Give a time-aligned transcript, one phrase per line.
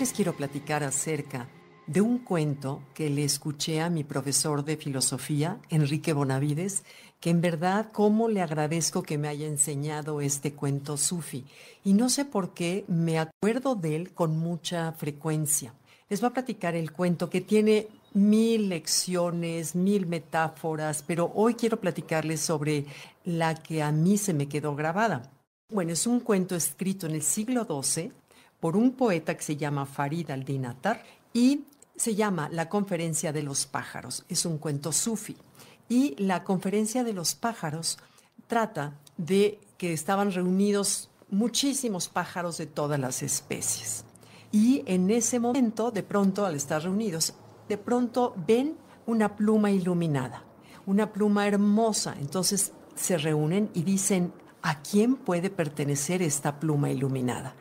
[0.00, 1.48] Les quiero platicar acerca
[1.86, 6.82] de un cuento que le escuché a mi profesor de filosofía, Enrique Bonavides,
[7.20, 11.44] que en verdad cómo le agradezco que me haya enseñado este cuento sufi.
[11.84, 15.72] Y no sé por qué me acuerdo de él con mucha frecuencia.
[16.08, 21.80] Les voy a platicar el cuento que tiene mil lecciones, mil metáforas, pero hoy quiero
[21.80, 22.84] platicarles sobre
[23.24, 25.30] la que a mí se me quedó grabada.
[25.70, 28.12] Bueno, es un cuento escrito en el siglo XII
[28.64, 30.66] por un poeta que se llama Farid al-Din
[31.34, 34.24] y se llama La Conferencia de los Pájaros.
[34.30, 35.36] Es un cuento sufi.
[35.86, 37.98] Y la Conferencia de los Pájaros
[38.46, 44.06] trata de que estaban reunidos muchísimos pájaros de todas las especies.
[44.50, 47.34] Y en ese momento, de pronto, al estar reunidos,
[47.68, 50.42] de pronto ven una pluma iluminada,
[50.86, 52.16] una pluma hermosa.
[52.18, 57.54] Entonces se reúnen y dicen, ¿a quién puede pertenecer esta pluma iluminada?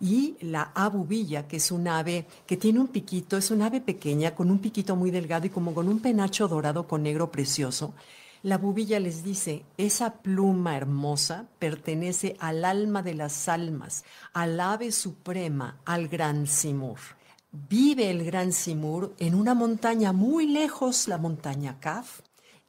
[0.00, 4.34] Y la abubilla, que es un ave que tiene un piquito, es un ave pequeña
[4.34, 7.94] con un piquito muy delgado y como con un penacho dorado con negro precioso.
[8.42, 14.04] La bubilla les dice, esa pluma hermosa pertenece al alma de las almas,
[14.34, 16.98] al ave suprema, al gran Simur.
[17.50, 22.20] Vive el gran Simur en una montaña muy lejos, la montaña Kaf,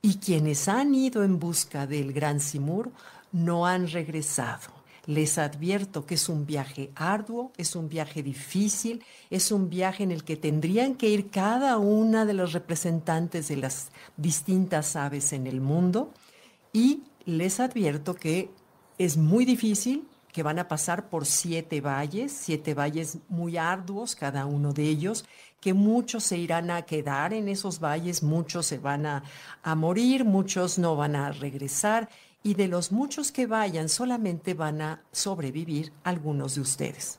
[0.00, 2.92] y quienes han ido en busca del gran Simur
[3.32, 4.75] no han regresado.
[5.06, 10.10] Les advierto que es un viaje arduo, es un viaje difícil, es un viaje en
[10.10, 15.46] el que tendrían que ir cada una de los representantes de las distintas aves en
[15.46, 16.12] el mundo.
[16.72, 18.50] Y les advierto que
[18.98, 24.44] es muy difícil, que van a pasar por siete valles, siete valles muy arduos cada
[24.44, 25.24] uno de ellos,
[25.60, 29.22] que muchos se irán a quedar en esos valles, muchos se van a,
[29.62, 32.10] a morir, muchos no van a regresar
[32.46, 37.18] y de los muchos que vayan solamente van a sobrevivir algunos de ustedes.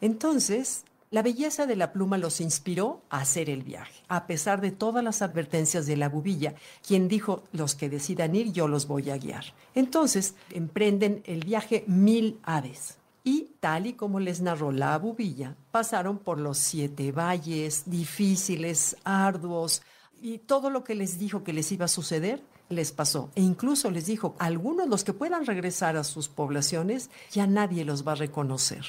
[0.00, 4.70] Entonces, la belleza de la pluma los inspiró a hacer el viaje, a pesar de
[4.70, 6.54] todas las advertencias de la bubilla,
[6.86, 9.46] quien dijo, los que decidan ir, yo los voy a guiar.
[9.74, 12.98] Entonces, emprenden el viaje mil aves.
[13.24, 19.82] Y tal y como les narró la bubilla, pasaron por los siete valles difíciles, arduos,
[20.22, 23.30] y todo lo que les dijo que les iba a suceder, les pasó.
[23.34, 28.06] E incluso les dijo, algunos los que puedan regresar a sus poblaciones, ya nadie los
[28.06, 28.84] va a reconocer.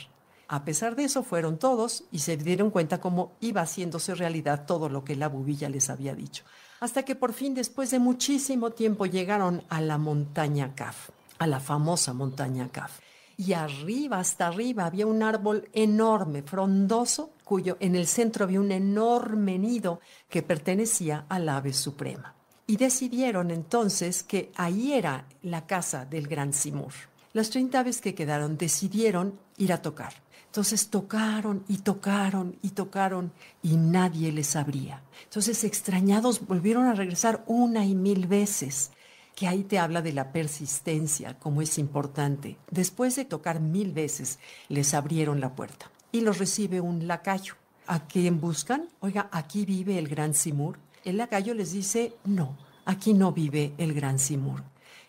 [0.48, 4.90] A pesar de eso, fueron todos y se dieron cuenta cómo iba haciéndose realidad todo
[4.90, 6.44] lo que la bubilla les había dicho.
[6.80, 11.60] Hasta que por fin, después de muchísimo tiempo, llegaron a la montaña Kaf, a la
[11.60, 13.00] famosa montaña Kaf.
[13.38, 18.72] Y arriba, hasta arriba, había un árbol enorme, frondoso, cuyo en el centro había un
[18.72, 22.39] enorme nido que pertenecía al ave suprema
[22.70, 26.94] y decidieron entonces que ahí era la casa del gran Simur.
[27.34, 30.14] Las 30 aves que quedaron decidieron ir a tocar.
[30.46, 35.02] Entonces tocaron y tocaron y tocaron y nadie les abría.
[35.24, 38.92] Entonces extrañados volvieron a regresar una y mil veces,
[39.36, 42.58] que ahí te habla de la persistencia, como es importante.
[42.70, 44.38] Después de tocar mil veces,
[44.68, 47.56] les abrieron la puerta y los recibe un lacayo.
[47.88, 48.90] ¿A quién buscan?
[49.00, 50.78] Oiga, aquí vive el gran Simur.
[51.04, 54.64] El lacayo les dice, no, aquí no vive el gran Simur.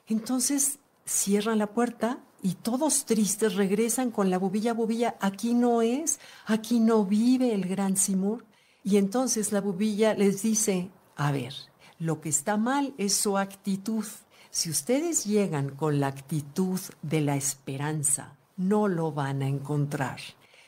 [0.06, 6.20] Entonces cierran la puerta y todos tristes regresan con la bubilla, bubilla, aquí no es,
[6.46, 8.44] aquí no vive el gran Simur.
[8.82, 11.54] Y entonces la bubilla les dice, a ver,
[11.98, 14.06] lo que está mal es su actitud.
[14.50, 20.18] Si ustedes llegan con la actitud de la esperanza, no lo van a encontrar.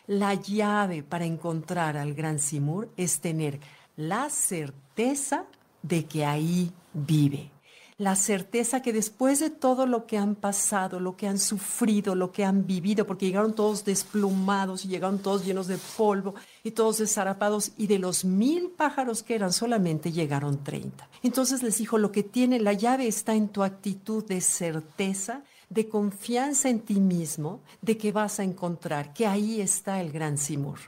[0.06, 3.60] La llave para encontrar al gran Simur es tener
[3.96, 5.44] la certeza
[5.82, 7.50] de que ahí vive.
[7.98, 12.32] La certeza que después de todo lo que han pasado, lo que han sufrido, lo
[12.32, 16.98] que han vivido, porque llegaron todos desplumados y llegaron todos llenos de polvo y todos
[16.98, 21.08] desarapados, y de los mil pájaros que eran solamente llegaron treinta.
[21.22, 25.88] Entonces les dijo, lo que tiene la llave está en tu actitud de certeza, de
[25.88, 30.78] confianza en ti mismo, de que vas a encontrar, que ahí está el gran Simur.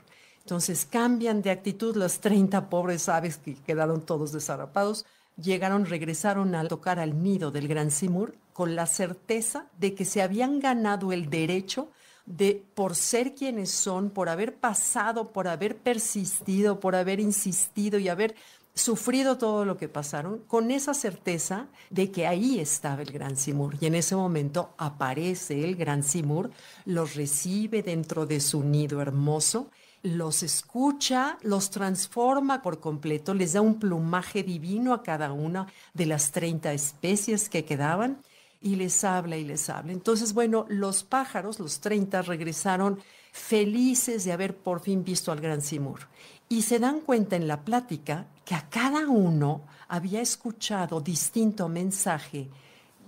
[0.45, 5.03] Entonces cambian de actitud las 30 pobres aves que quedaron todos desarapados,
[5.41, 10.21] llegaron, regresaron a tocar al nido del gran Simur con la certeza de que se
[10.21, 11.89] habían ganado el derecho
[12.27, 18.07] de, por ser quienes son, por haber pasado, por haber persistido, por haber insistido y
[18.07, 18.35] haber
[18.75, 23.77] sufrido todo lo que pasaron, con esa certeza de que ahí estaba el gran Simur.
[23.81, 26.51] Y en ese momento aparece el gran Simur,
[26.85, 29.71] los recibe dentro de su nido hermoso
[30.05, 35.65] los escucha, los transforma por completo, les da un plumaje divino a cada una
[35.95, 38.21] de las 30 especies que quedaban
[38.61, 39.93] y les habla y les habla.
[39.93, 42.99] Entonces, bueno, los pájaros, los 30, regresaron
[43.31, 46.01] felices de haber por fin visto al gran Simur.
[46.49, 52.47] Y se dan cuenta en la plática que a cada uno había escuchado distinto mensaje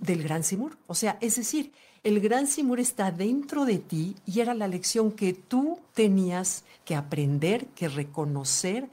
[0.00, 0.76] del gran Simur.
[0.88, 1.72] O sea, es decir,
[2.08, 6.94] el gran Simur está dentro de ti y era la lección que tú tenías que
[6.94, 8.88] aprender, que reconocer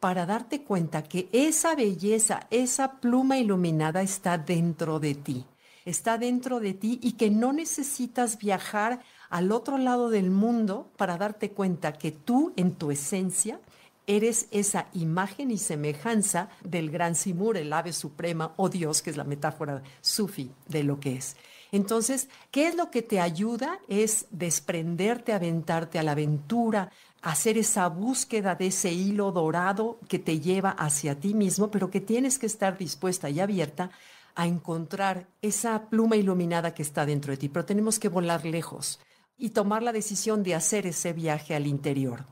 [0.00, 5.44] para darte cuenta que esa belleza, esa pluma iluminada está dentro de ti.
[5.84, 11.18] Está dentro de ti y que no necesitas viajar al otro lado del mundo para
[11.18, 13.60] darte cuenta que tú en tu esencia
[14.06, 19.16] eres esa imagen y semejanza del gran Simur, el ave suprema o Dios, que es
[19.16, 21.36] la metáfora sufi de lo que es.
[21.72, 23.80] Entonces, ¿qué es lo que te ayuda?
[23.88, 30.38] Es desprenderte, aventarte a la aventura, hacer esa búsqueda de ese hilo dorado que te
[30.38, 33.90] lleva hacia ti mismo, pero que tienes que estar dispuesta y abierta
[34.36, 37.48] a encontrar esa pluma iluminada que está dentro de ti.
[37.48, 39.00] Pero tenemos que volar lejos
[39.36, 42.24] y tomar la decisión de hacer ese viaje al interior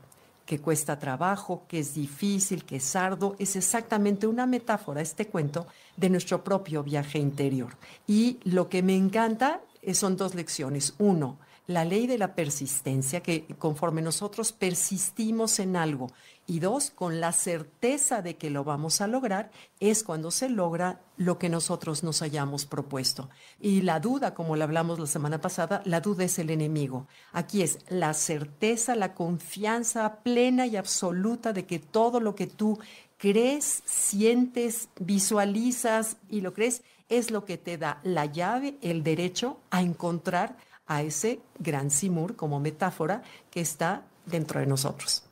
[0.45, 5.67] que cuesta trabajo, que es difícil, que es sardo, es exactamente una metáfora, este cuento,
[5.95, 7.77] de nuestro propio viaje interior.
[8.07, 9.61] Y lo que me encanta
[9.93, 10.95] son dos lecciones.
[10.97, 11.37] Uno,
[11.67, 16.11] la ley de la persistencia, que conforme nosotros persistimos en algo,
[16.45, 19.49] y dos, con la certeza de que lo vamos a lograr,
[19.79, 23.29] es cuando se logra lo que nosotros nos hayamos propuesto.
[23.61, 27.07] Y la duda, como le hablamos la semana pasada, la duda es el enemigo.
[27.31, 32.77] Aquí es la certeza, la confianza plena y absoluta de que todo lo que tú
[33.17, 39.59] crees, sientes, visualizas y lo crees, es lo que te da la llave, el derecho
[39.69, 40.57] a encontrar
[40.87, 45.23] a ese gran Simur como metáfora que está dentro de nosotros.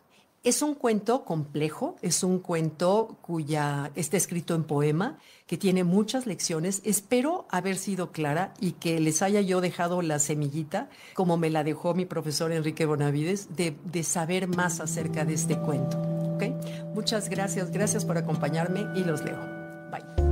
[0.44, 6.26] Es un cuento complejo, es un cuento cuya está escrito en poema, que tiene muchas
[6.26, 6.82] lecciones.
[6.84, 11.64] Espero haber sido clara y que les haya yo dejado la semillita, como me la
[11.64, 16.02] dejó mi profesor Enrique Bonavides, de, de saber más acerca de este cuento.
[16.34, 16.56] ¿okay?
[16.96, 19.38] Muchas gracias, gracias por acompañarme y los leo.
[19.92, 20.31] Bye.